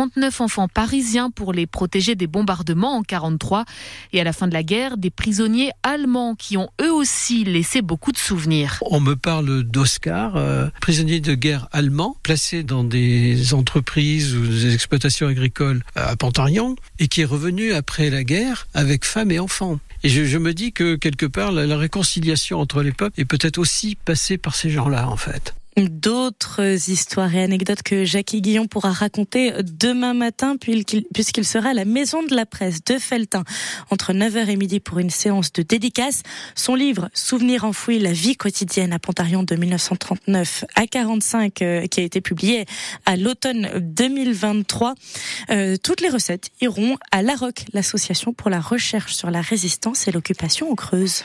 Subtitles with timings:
[0.00, 3.66] 39 enfants parisiens pour les protéger des bombardements en 43.
[4.14, 7.82] Et à la fin de la guerre, des prisonniers allemands qui ont eux aussi laissé
[7.82, 8.78] beaucoup de souvenirs.
[8.86, 14.72] On me parle d'Oscar, euh, prisonnier de guerre allemand, placé dans des entreprises ou des
[14.72, 19.80] exploitations agricoles à Pantarion, et qui est revenu après la guerre avec femme et enfants.
[20.02, 23.98] Et je, me dis que quelque part, la réconciliation entre les peuples est peut-être aussi
[24.02, 25.52] passée par ces gens-là, en fait.
[25.88, 31.84] D'autres histoires et anecdotes que Jackie Guillon pourra raconter demain matin puisqu'il sera à la
[31.84, 33.44] Maison de la Presse de Feltin
[33.90, 36.22] entre 9h et midi pour une séance de dédicace.
[36.54, 42.00] Son livre Souvenirs enfouis, la vie quotidienne à Pontarion de 1939 à 45 euh, qui
[42.00, 42.66] a été publié
[43.06, 44.94] à l'automne 2023.
[45.50, 50.12] Euh, toutes les recettes iront à l'AROC, l'association pour la recherche sur la résistance et
[50.12, 51.24] l'occupation en Creuse.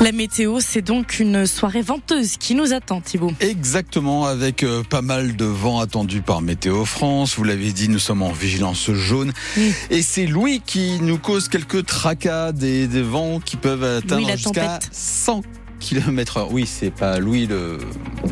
[0.00, 3.32] La météo, c'est donc une soirée venteuse qui nous attend, Thibault.
[3.40, 7.36] Exactement, avec euh, pas mal de vent attendu par Météo France.
[7.36, 9.32] Vous l'avez dit, nous sommes en vigilance jaune.
[9.56, 9.72] Oui.
[9.90, 14.78] Et c'est Louis qui nous cause quelques tracas, des, des vents qui peuvent atteindre jusqu'à
[14.92, 15.42] 100
[15.84, 16.48] km.
[16.50, 17.78] Oui, c'est pas Louis le,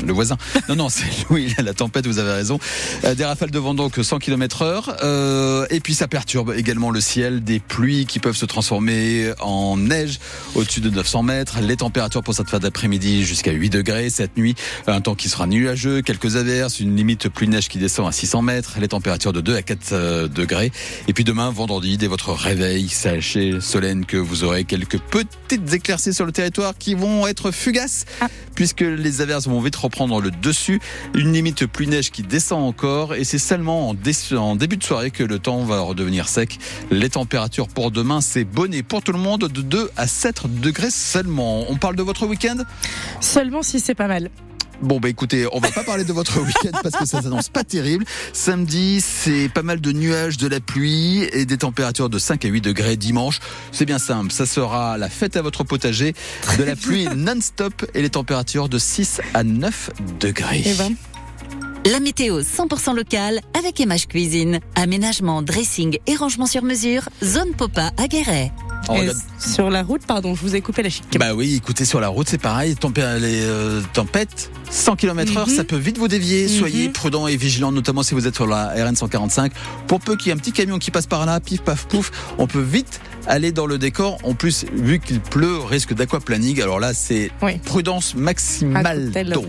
[0.04, 0.36] le voisin.
[0.68, 2.58] Non, non, c'est Louis la tempête, vous avez raison.
[3.04, 4.96] Euh, des rafales de vent donc 100 km heure.
[5.02, 9.76] Euh, et puis ça perturbe également le ciel, des pluies qui peuvent se transformer en
[9.76, 10.18] neige
[10.54, 11.58] au-dessus de 900 mètres.
[11.60, 14.10] Les températures pour cette fin d'après-midi jusqu'à 8 degrés.
[14.10, 14.54] Cette nuit,
[14.86, 18.76] un temps qui sera nuageux, quelques averses, une limite pluie-neige qui descend à 600 mètres.
[18.80, 20.72] Les températures de 2 à 4 euh, degrés.
[21.08, 26.14] Et puis demain, vendredi, dès votre réveil, sachez, Solène, que vous aurez quelques petites éclaircies
[26.14, 28.28] sur le territoire qui vont être fugace ah.
[28.54, 30.80] puisque les averses vont vite reprendre le dessus.
[31.14, 33.96] Une limite pluie neige qui descend encore et c'est seulement en,
[34.36, 36.58] en, début de soirée que le temps va redevenir sec.
[36.90, 40.90] Les températures pour demain, c'est bonnet pour tout le monde de 2 à 7 degrés
[40.90, 41.64] seulement.
[41.70, 42.58] On parle de votre week-end?
[43.20, 44.30] Seulement si c'est pas mal.
[44.82, 47.62] Bon bah écoutez, on va pas parler de votre week-end parce que ça s'annonce pas
[47.62, 48.04] terrible.
[48.32, 52.48] Samedi, c'est pas mal de nuages, de la pluie et des températures de 5 à
[52.48, 53.38] 8 degrés dimanche.
[53.70, 56.14] C'est bien simple, ça sera la fête à votre potager,
[56.58, 60.62] de la pluie non-stop et les températures de 6 à 9 degrés.
[60.66, 60.94] Et ben.
[61.90, 64.60] La météo 100% locale avec Image Cuisine.
[64.76, 67.08] Aménagement, dressing et rangement sur mesure.
[67.22, 68.52] Zone Popa à Guéret.
[69.38, 71.04] Sur la route, pardon, je vous ai coupé la chic.
[71.18, 72.76] Bah oui, écoutez, sur la route, c'est pareil.
[73.20, 76.48] Les euh, tempêtes, 100 km heure, ça peut vite vous dévier.
[76.48, 79.52] Soyez mm prudents et vigilants, notamment si vous êtes sur la RN 145.
[79.86, 82.10] Pour peu qu'il y ait un petit camion qui passe par là, pif, paf, pouf,
[82.38, 84.18] on peut vite aller dans le décor.
[84.24, 86.60] En plus, vu qu'il pleut, risque d'aquaplaning.
[86.60, 87.58] Alors là, c'est oui.
[87.58, 89.10] prudence maximale.
[89.32, 89.46] Donc,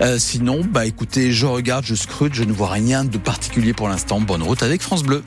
[0.00, 3.88] euh, sinon, bah écoutez, je regarde, je scrute, je ne vois rien de particulier pour
[3.88, 4.20] l'instant.
[4.20, 5.22] Bonne route avec France Bleu.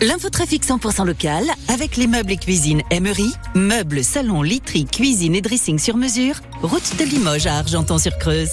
[0.00, 5.78] L'infotrafic 100% local avec les meubles et cuisine Emery, meubles, salons, literie, cuisine et dressing
[5.78, 8.50] sur mesure, route de Limoges à Argenton-sur-Creuse.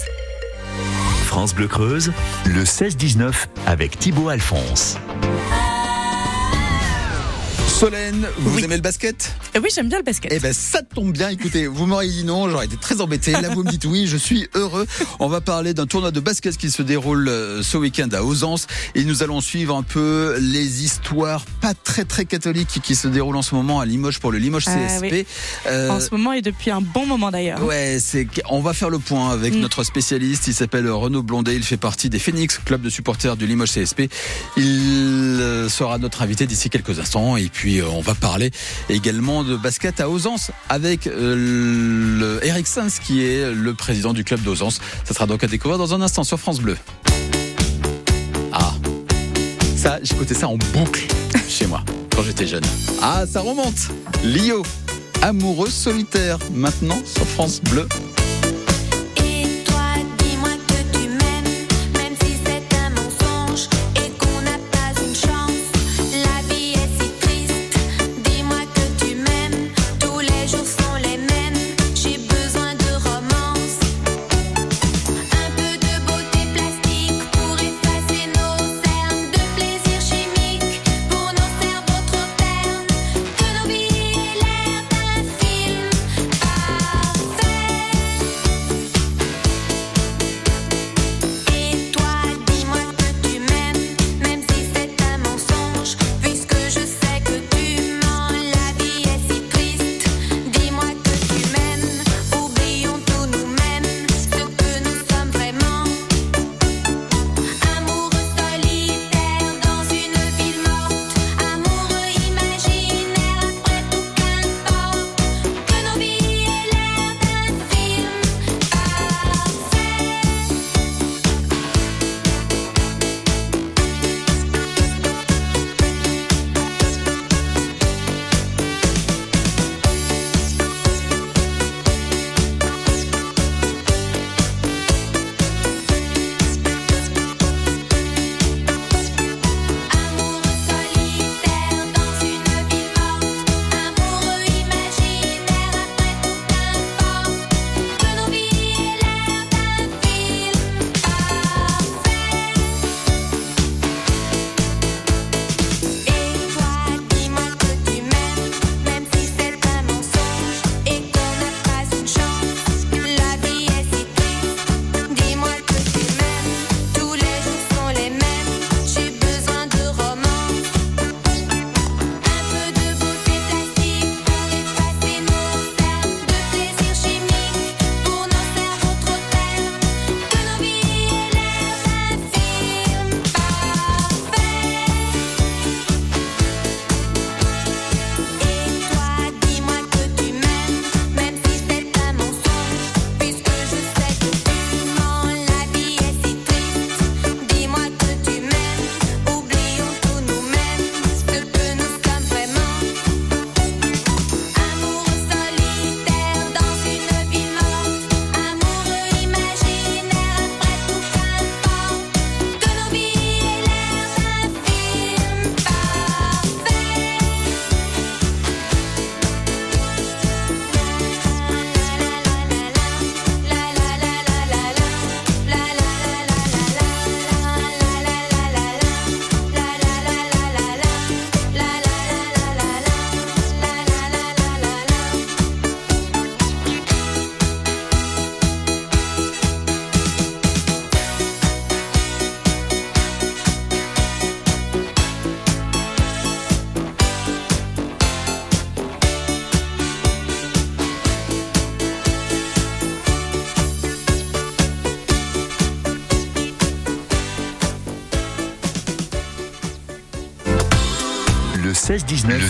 [1.26, 2.12] France Bleu Creuse,
[2.46, 4.98] le 16-19 avec Thibaut Alphonse.
[7.82, 8.62] Solène, vous oui.
[8.62, 10.32] aimez le basket Oui, j'aime bien le basket.
[10.32, 11.30] Eh ben, ça tombe bien.
[11.30, 13.32] Écoutez, vous m'auriez dit non, j'aurais été très embêté.
[13.32, 14.86] Là, vous me dites oui, je suis heureux.
[15.18, 17.28] On va parler d'un tournoi de basket qui se déroule
[17.60, 22.24] ce week-end à Ausence et nous allons suivre un peu les histoires pas très très
[22.24, 24.76] catholiques qui se déroulent en ce moment à Limoges pour le Limoges CSP.
[24.76, 25.26] Ah, oui.
[25.66, 25.90] euh...
[25.90, 27.64] En ce moment et depuis un bon moment d'ailleurs.
[27.64, 28.28] Ouais, c'est.
[28.48, 29.58] On va faire le point avec mm.
[29.58, 30.46] notre spécialiste.
[30.46, 31.56] Il s'appelle Renaud Blondet.
[31.56, 34.02] Il fait partie des Phoenix, club de supporters du Limoges CSP.
[34.56, 38.50] Il sera notre invité d'ici quelques instants et puis on va parler
[38.90, 41.34] également de basket à Ausence avec euh,
[42.18, 44.80] le Eric Sens qui est le président du club d'Ausence.
[45.04, 46.76] Ça sera donc à découvrir dans un instant sur France Bleu.
[48.52, 48.74] Ah,
[49.76, 51.06] ça, j'écoutais ça en boucle
[51.48, 51.82] chez moi
[52.14, 52.64] quand j'étais jeune.
[53.00, 53.88] Ah, ça remonte.
[54.24, 54.62] Lio,
[55.22, 57.88] amoureux solitaire, maintenant sur France Bleu.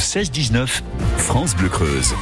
[0.02, 0.52] 16-19.
[0.52, 0.82] Le 16-19.
[1.16, 2.14] France Bleu Creuse.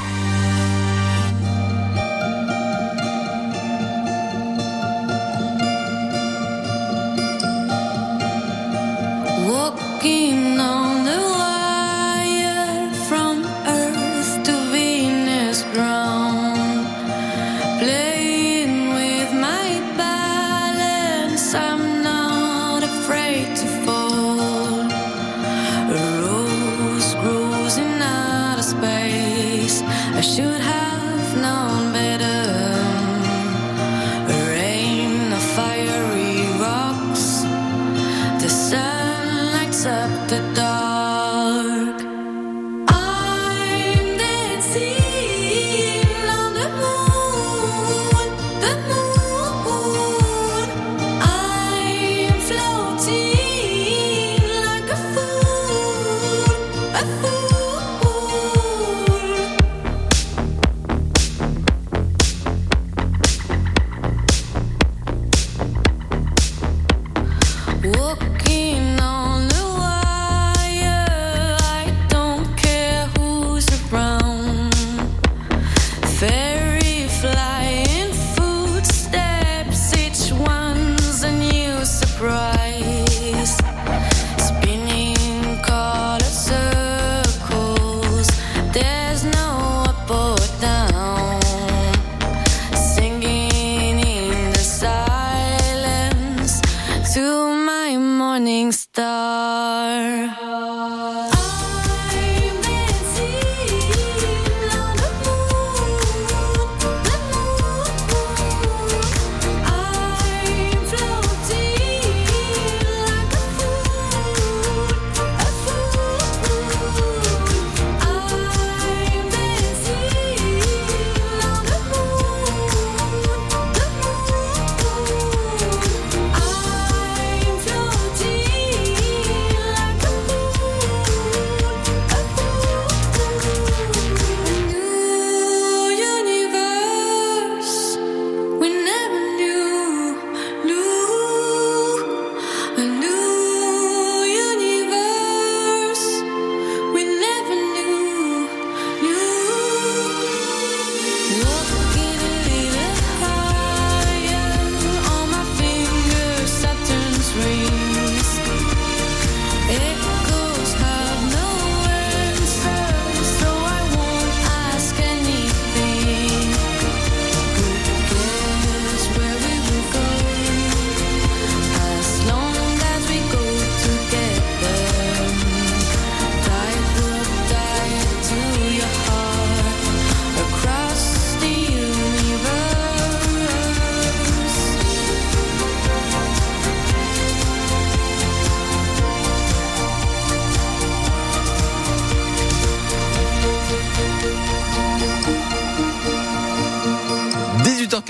[68.16, 68.79] pouquinho.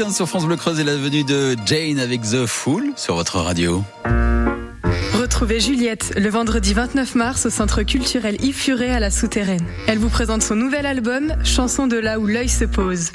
[0.08, 3.84] Sur France Bleu Creuse et la venue de Jane avec The Fool sur votre radio.
[5.12, 9.64] Retrouvez Juliette le vendredi 29 mars au centre culturel Yves Furet à la Souterraine.
[9.86, 13.12] Elle vous présente son nouvel album, Chanson de là où l'œil se pose.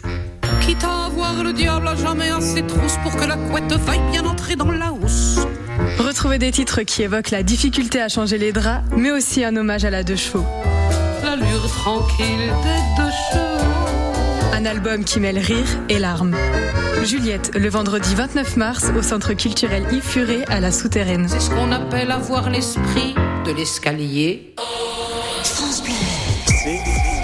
[0.62, 4.24] Quitte à voir le diable à jamais assez trousse pour que la couette vaille bien
[4.26, 5.40] entrer dans la housse.
[5.98, 9.86] Retrouvez des titres qui évoquent la difficulté à changer les draps, mais aussi un hommage
[9.86, 10.46] à la deux chevaux.
[11.24, 13.75] L'allure tranquille des deux chevaux.
[14.58, 16.34] Un album qui mêle rire et larmes.
[17.04, 21.28] Juliette, le vendredi 29 mars au Centre culturel Yves Furet à la Souterraine.
[21.28, 23.14] C'est ce qu'on appelle avoir l'esprit
[23.46, 24.54] de l'escalier.
[25.44, 27.15] France Bleu.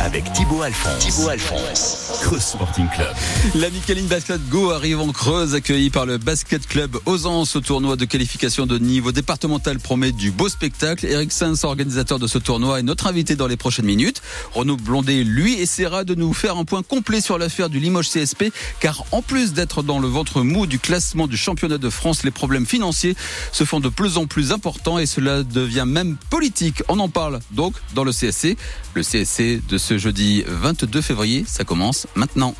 [0.00, 0.98] Avec Thibaut Alphonse.
[0.98, 2.18] Thibaut Alphonse.
[2.22, 3.14] Creuse Sporting Club.
[3.54, 7.44] La Micheline Basket Go arrive en Creuse, accueillie par le Basket Club Ozan.
[7.44, 11.06] Ce tournoi de qualification de niveau départemental promet du beau spectacle.
[11.06, 14.22] Eric Sens, organisateur de ce tournoi, est notre invité dans les prochaines minutes.
[14.52, 18.46] Renaud Blondet, lui, essaiera de nous faire un point complet sur l'affaire du Limoges CSP,
[18.80, 22.32] car en plus d'être dans le ventre mou du classement du championnat de France, les
[22.32, 23.14] problèmes financiers
[23.52, 26.82] se font de plus en plus importants et cela devient même politique.
[26.88, 28.47] On en parle donc dans le CSC.
[28.94, 32.54] Le CSC de ce jeudi 22 février, ça commence maintenant.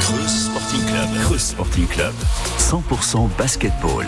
[0.00, 1.38] Creuse Sporting Club.
[1.38, 2.14] Sporting Club.
[2.58, 4.06] 100% basketball.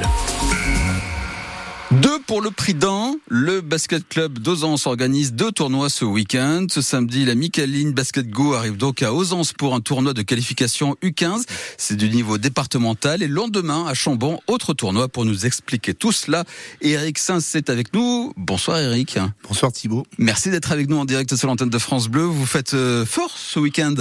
[1.92, 3.16] De Deux pour le prix d'un.
[3.28, 6.66] Le basket club d'Ozance organise deux tournois ce week-end.
[6.70, 10.96] Ce samedi, la Micaline Basket Go arrive donc à Ozance pour un tournoi de qualification
[11.02, 11.42] U15.
[11.76, 13.22] C'est du niveau départemental.
[13.22, 16.44] Et le lendemain, à Chambon, autre tournoi pour nous expliquer tout cela.
[16.80, 18.32] Eric Saint est avec nous.
[18.36, 19.18] Bonsoir Eric.
[19.46, 20.06] Bonsoir Thibault.
[20.16, 22.22] Merci d'être avec nous en direct sur l'antenne de France Bleu.
[22.22, 23.94] Vous faites euh, fort ce week-end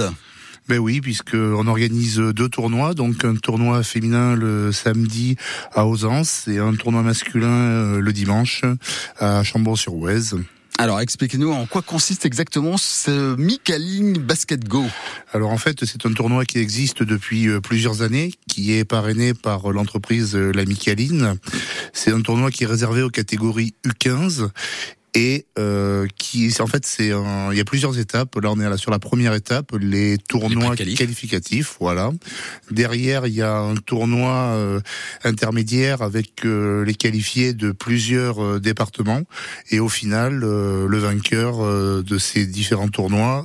[0.68, 5.36] ben oui, puisque on organise deux tournois, donc un tournoi féminin le samedi
[5.72, 8.62] à Ausence et un tournoi masculin euh, le dimanche
[9.18, 10.36] à Chambon-sur-Oise.
[10.78, 14.84] Alors expliquez-nous en quoi consiste exactement ce Micaline Basket Go?
[15.32, 19.34] Alors en fait c'est un tournoi qui existe depuis euh, plusieurs années, qui est parrainé
[19.34, 21.36] par l'entreprise euh, La Micaline.
[21.92, 24.48] C'est un tournoi qui est réservé aux catégories U15
[25.14, 28.36] et euh, qui en fait c'est il y a plusieurs étapes.
[28.36, 32.10] Là on est là sur la première étape, les tournois qualificatifs, voilà.
[32.70, 34.80] Derrière il y a un tournoi euh,
[35.24, 39.22] intermédiaire avec euh, les qualifiés de plusieurs euh, départements
[39.70, 41.58] et au final le vainqueur
[42.02, 43.44] de ces différents tournois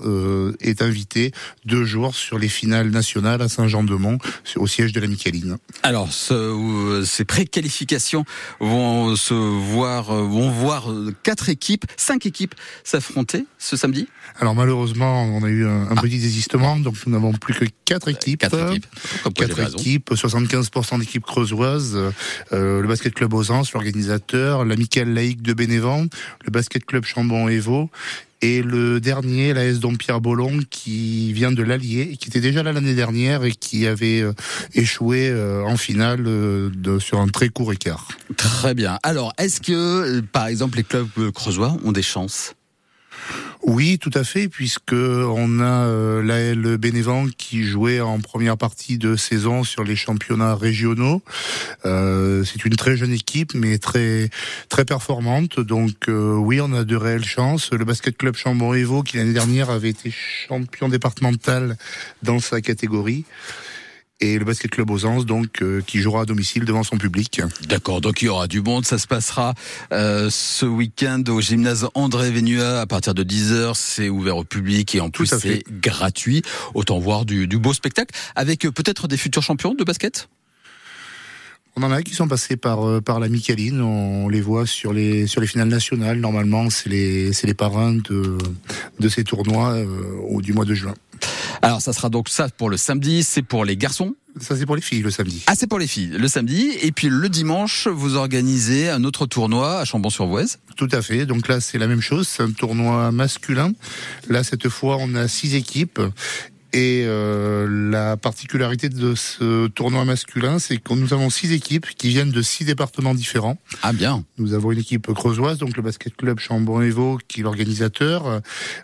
[0.59, 1.31] est invité
[1.65, 4.17] deux jours sur les finales nationales à Saint-Jean-de-Mont
[4.55, 5.57] au siège de la Micaline.
[5.83, 8.25] Alors ce, ces préqualifications
[8.59, 10.89] vont se voir vont voir
[11.23, 11.56] quatre équipes,
[11.97, 14.07] cinq équipes s'affronter ce samedi.
[14.39, 18.39] Alors malheureusement, on a eu un, petit désistement, donc nous n'avons plus que quatre équipes.
[18.39, 18.85] Quatre équipes,
[19.35, 20.11] quatre équipes.
[20.11, 21.97] 75% d'équipes creusoises,
[22.53, 26.05] euh, le basket club Ausence, l'organisateur, l'amicale laïque de Bénévent,
[26.45, 27.89] le basket club Chambon Evo
[28.41, 32.71] et le dernier, la S Pierre Bollon, qui vient de l'Allier, qui était déjà là
[32.71, 34.33] l'année dernière et qui avait euh,
[34.73, 38.07] échoué euh, en finale euh, sur un très court écart.
[38.35, 38.99] Très bien.
[39.03, 42.53] Alors, est-ce que, par exemple, les clubs creusois ont des chances
[43.63, 48.97] oui, tout à fait, puisque on a euh, l'AL Bénévent qui jouait en première partie
[48.97, 51.21] de saison sur les championnats régionaux.
[51.85, 54.29] Euh, c'est une très jeune équipe, mais très
[54.69, 55.59] très performante.
[55.59, 57.71] Donc euh, oui, on a de réelles chances.
[57.71, 61.77] Le basket club Chambon-Evo, qui l'année dernière avait été champion départemental
[62.23, 63.25] dans sa catégorie
[64.19, 67.41] et le basket club Ausence donc euh, qui jouera à domicile devant son public.
[67.67, 69.53] D'accord, donc il y aura du monde, ça se passera
[69.91, 74.95] euh, ce week-end au gymnase André Vénua à partir de 10h, c'est ouvert au public
[74.95, 76.41] et en plus c'est gratuit.
[76.73, 80.29] Autant voir du, du beau spectacle avec euh, peut-être des futurs champions de basket?
[81.77, 83.81] On en a qui sont passés par euh, par la Micaline.
[83.81, 86.19] On les voit sur les sur les finales nationales.
[86.19, 88.37] Normalement, c'est les les parrains de
[88.99, 89.77] de ces tournois
[90.27, 90.93] au du mois de juin.
[91.61, 94.75] Alors ça sera donc ça pour le samedi, c'est pour les garçons ça c'est pour
[94.75, 95.43] les filles le samedi.
[95.47, 99.25] Ah c'est pour les filles le samedi et puis le dimanche vous organisez un autre
[99.25, 100.45] tournoi à Chambon-sur-Vouez.
[100.75, 101.25] Tout à fait.
[101.25, 103.73] Donc là c'est la même chose, c'est un tournoi masculin.
[104.29, 105.99] Là cette fois on a six équipes
[106.73, 112.09] et euh, la particularité de ce tournoi masculin, c'est que nous avons six équipes qui
[112.09, 113.57] viennent de six départements différents.
[113.83, 114.25] Ah bien.
[114.37, 118.41] Nous avons une équipe creusoise, donc le basket club Chambon-Evo, qui est l'organisateur.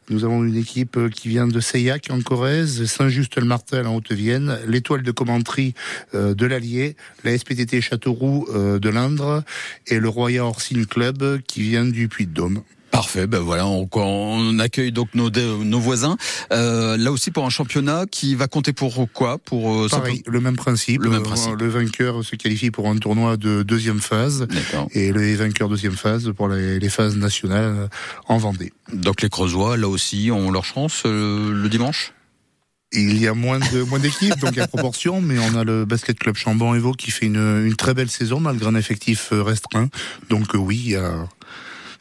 [0.09, 5.11] Nous avons une équipe qui vient de Seillac en Corrèze, Saint-Just-le-Martel en Haute-Vienne, l'Étoile de
[5.11, 5.73] Commentry
[6.15, 9.43] euh, de l'Allier, la SPTT Châteauroux euh, de l'Indre
[9.87, 12.63] et le Royal Orsine Club qui vient du Puy-de-Dôme.
[12.93, 16.15] Parfait, ben voilà, on, on accueille donc nos, nos voisins.
[16.51, 19.39] Euh, là aussi pour un championnat qui va compter pour quoi?
[19.39, 21.01] Pour euh, Pareil, le même principe.
[21.01, 21.55] Le même principe.
[21.59, 24.47] Le vainqueur se qualifie pour un tournoi de deuxième phase
[24.91, 27.89] et les vainqueurs deuxième phase pour les, les phases nationales
[28.27, 28.71] en Vendée.
[28.93, 32.13] Donc les Creusois, là aussi, ont leur chance euh, le dimanche?
[32.95, 36.19] Il y a moins de moins d'équipes, donc à proportion, mais on a le basket
[36.19, 39.89] club Chambon Evo qui fait une, une très belle saison malgré un effectif restreint.
[40.29, 41.27] Donc oui, il y a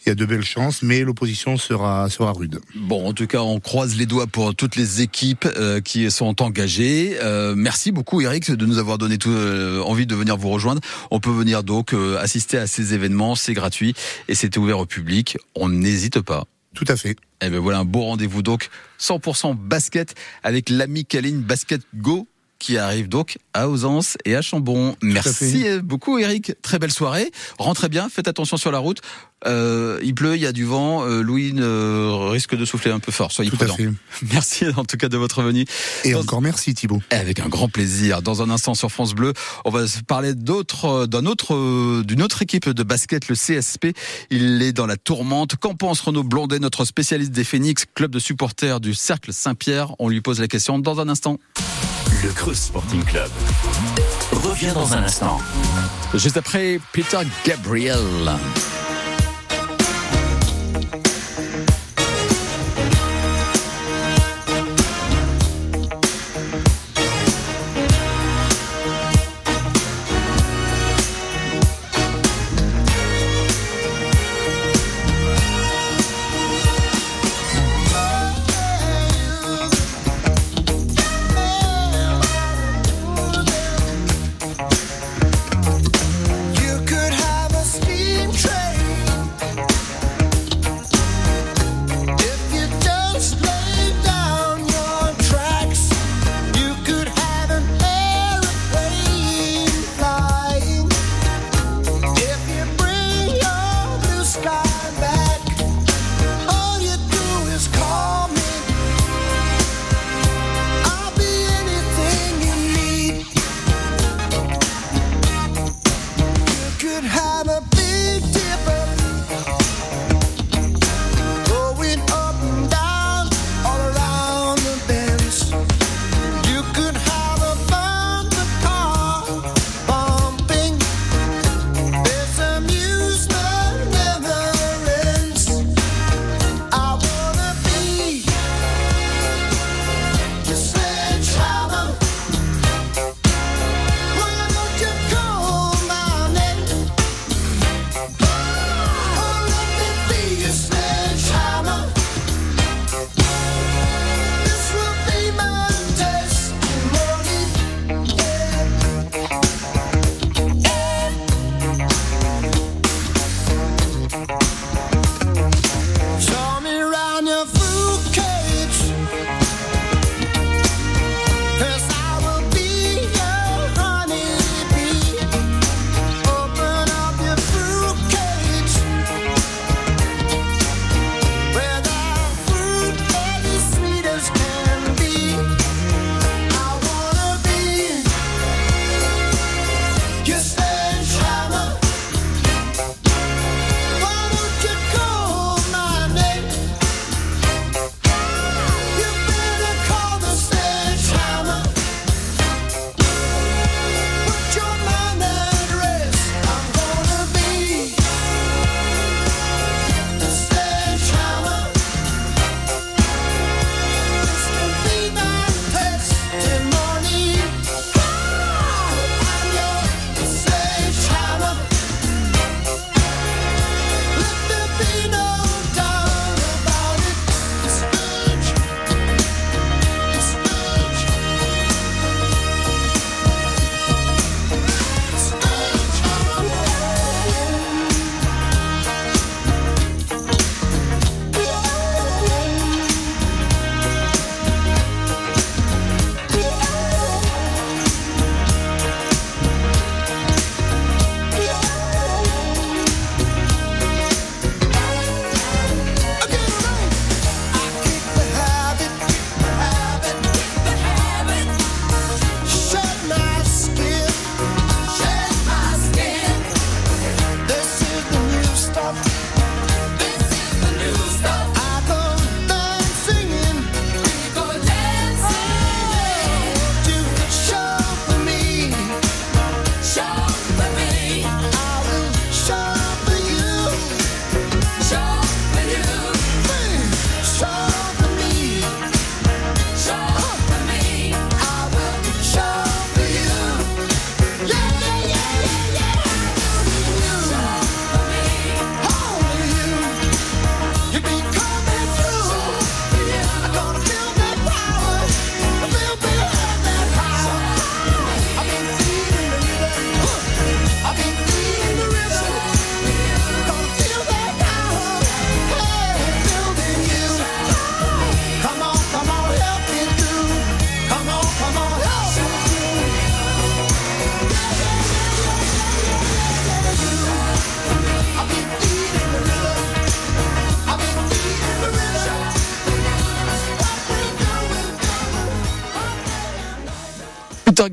[0.05, 2.61] il y a de belles chances, mais l'opposition sera, sera rude.
[2.75, 6.43] Bon, en tout cas, on croise les doigts pour toutes les équipes euh, qui sont
[6.43, 7.19] engagées.
[7.23, 10.81] Euh, merci beaucoup, Eric, de nous avoir donné tout, euh, envie de venir vous rejoindre.
[11.11, 13.95] On peut venir donc assister à ces événements, c'est gratuit
[14.29, 15.39] et c'est ouvert au public.
[15.55, 16.45] On n'hésite pas.
[16.75, 17.11] Tout à fait.
[17.11, 22.27] Et eh ben voilà un beau rendez-vous donc 100% basket avec l'ami Kaline Basket Go
[22.59, 24.95] qui arrive donc à Ausence et à Chambon.
[25.03, 27.31] Merci beaucoup Eric, très belle soirée.
[27.59, 29.01] Rentrez bien, faites attention sur la route.
[29.47, 31.05] Euh, il pleut, il y a du vent.
[31.05, 31.53] Euh, Louis
[32.31, 33.33] risque de souffler un peu fort.
[33.33, 33.77] Soyez prudents.
[34.33, 35.65] Merci en tout cas de votre venue.
[36.05, 37.03] Et encore merci Thibault.
[37.11, 38.23] Avec un grand plaisir.
[38.23, 39.33] Dans un instant sur France Bleu,
[39.65, 43.89] on va parler d'autres, d'un autre, d'une autre équipe de basket, le CSP.
[44.31, 45.57] Il est dans la tourmente.
[45.57, 49.95] Qu'en pense Renaud Blondet, notre spécialiste des Phoenix, club de supporters du Cercle Saint-Pierre?
[49.99, 51.39] On lui pose la question dans un instant.
[52.23, 53.31] Le Creuse Sporting Club
[54.33, 55.41] revient dans un instant.
[56.15, 57.99] Juste après Peter Gabriel.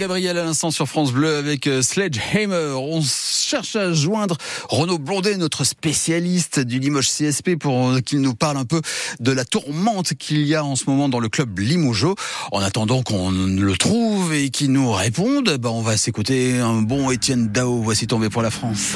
[0.10, 2.74] Gabriel à l'instant sur France Bleu avec euh, Sledgehammer.
[2.76, 8.34] On cherche à joindre Renaud Blondet, notre spécialiste du Limoges CSP, pour euh, qu'il nous
[8.34, 8.82] parle un peu
[9.20, 12.16] de la tourmente qu'il y a en ce moment dans le club Limougeau.
[12.52, 17.12] En attendant qu'on le trouve et qu'il nous réponde, bah on va s'écouter un bon
[17.12, 17.84] Étienne Dao.
[17.84, 18.96] Voici tombé pour la France.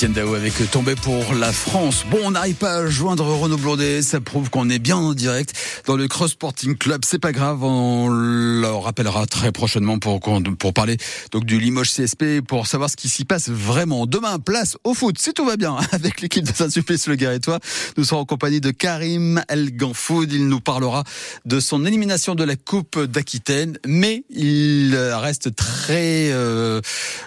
[0.00, 2.06] Etienne Dao avec Tombé pour la France.
[2.10, 5.52] Bon, on n'arrive pas à joindre Renaud Blondet, ça prouve qu'on est bien en direct
[5.84, 7.02] dans le Cross Sporting Club.
[7.04, 10.20] C'est pas grave, on le rappellera très prochainement pour,
[10.58, 10.96] pour parler
[11.32, 14.06] donc du Limoges CSP, pour savoir ce qui s'y passe vraiment.
[14.06, 17.58] Demain, place au foot, si tout va bien, avec l'équipe de Saint-Sulpice Le Guérétois.
[17.98, 20.32] Nous serons en compagnie de Karim El Ganfoud.
[20.32, 21.04] Il nous parlera
[21.44, 26.80] de son élimination de la Coupe d'Aquitaine, mais il reste très euh,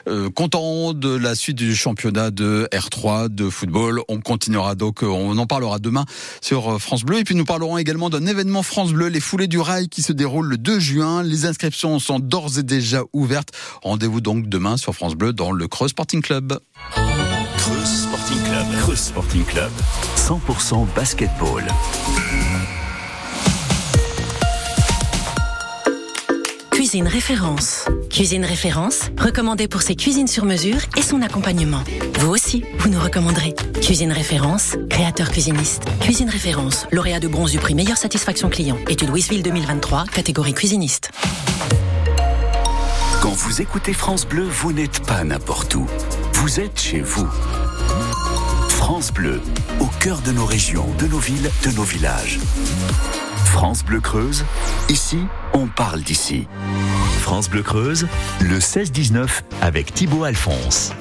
[0.08, 4.02] euh, content de la suite du championnat de R3 de football.
[4.08, 6.06] On continuera donc, euh, on en parlera demain
[6.42, 7.20] sur euh, France Bleu.
[7.20, 10.14] Et puis nous parlerons également d'un événement France Bleu, les foulées du rail qui se
[10.14, 11.24] déroulent le 2 juin.
[11.24, 13.50] Les inscriptions sont d'ores et déjà ouvertes.
[13.82, 16.60] Rendez-vous donc demain sur France Bleu dans le Creuse Sporting Club.
[17.58, 18.66] Creuse Sporting Club.
[18.82, 19.72] Creuse Sporting Club.
[20.18, 21.64] 100% basketball.
[26.94, 27.86] Cuisine référence.
[28.12, 31.84] Cuisine référence, recommandée pour ses cuisines sur mesure et son accompagnement.
[32.20, 33.56] Vous aussi, vous nous recommanderez.
[33.82, 35.86] Cuisine référence, créateur cuisiniste.
[36.02, 38.78] Cuisine référence, lauréat de bronze du prix Meilleure Satisfaction Client.
[38.88, 41.10] Étude Louisville 2023, catégorie cuisiniste.
[43.24, 45.88] Quand vous écoutez France Bleu, vous n'êtes pas n'importe où.
[46.34, 47.28] Vous êtes chez vous.
[48.70, 49.42] France Bleu,
[49.80, 52.38] au cœur de nos régions, de nos villes, de nos villages.
[53.54, 54.46] France Bleu Creuse,
[54.90, 55.20] ici,
[55.54, 56.48] on parle d'ici.
[57.22, 58.08] France Bleu Creuse,
[58.42, 59.28] le 16-19
[59.62, 60.92] avec Thibaut Alphonse.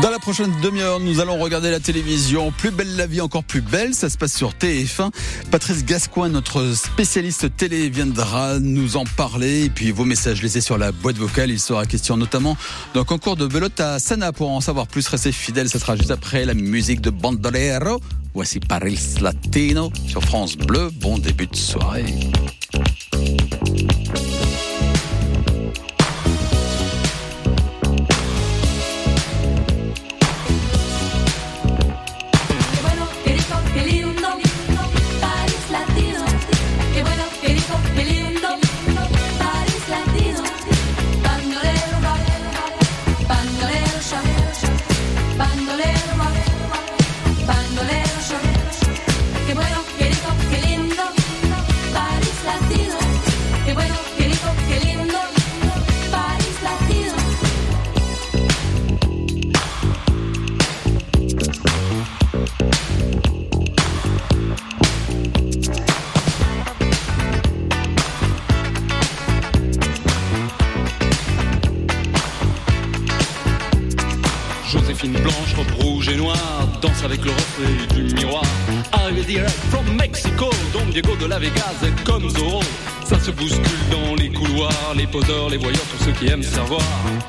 [0.00, 2.52] Dans la prochaine demi-heure, nous allons regarder la télévision.
[2.52, 3.94] Plus belle la vie, encore plus belle.
[3.94, 5.10] Ça se passe sur TF1.
[5.50, 9.66] Patrice Gascoin, notre spécialiste télé, viendra nous en parler.
[9.66, 11.50] Et puis vos messages laissés sur la boîte vocale.
[11.50, 12.56] Il sera question notamment
[12.94, 14.32] d'un concours de belote à Sana.
[14.32, 15.68] Pour en savoir plus, restez fidèles.
[15.68, 18.00] Ce sera juste après la musique de Bandolero.
[18.34, 20.90] Voici Paris Latino sur France Bleu.
[21.00, 22.04] Bon début de soirée.
[80.94, 82.62] Diego de la Vegas est comme Zorro.
[83.04, 86.80] Ça se bouscule dans les couloirs, les poseurs, les voyeurs, tous ceux qui aiment savoir.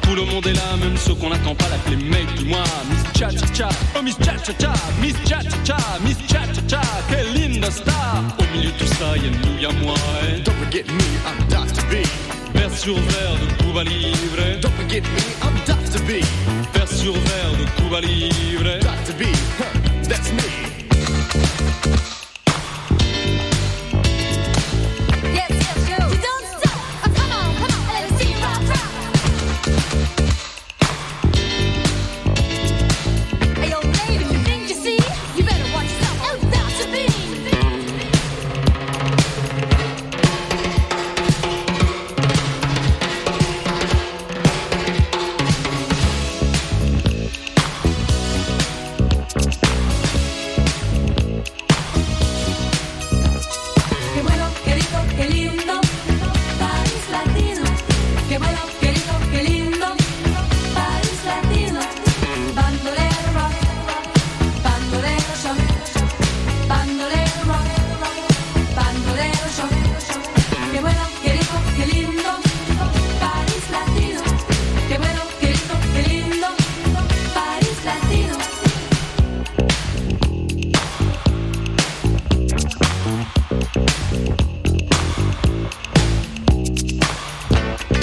[0.04, 2.63] Tout le monde est là, même ceux qu'on n'attend pas, l'appeler mec du mois.
[2.91, 6.41] Miss Cha Cha Cha, oh Miss Cha Cha Cha, Miss Cha Cha Cha, Miss Cha
[6.54, 8.23] Cha Cha, quelle linda star.
[8.38, 9.95] Au milieu de tout ça, y'a nous, y'a moi.
[10.21, 10.41] hein.
[10.45, 11.84] Don't forget me, I'm Dr.
[11.89, 12.06] B.
[12.54, 14.62] Vers sur verre de Cuba Libre.
[14.62, 16.01] Don't forget me, I'm Dr.
[16.06, 16.23] B.
[16.75, 18.80] Vers sur verre de Cuba Libre.
[18.80, 19.15] Dr.
[19.17, 19.23] B,
[19.60, 20.64] huh, that's me.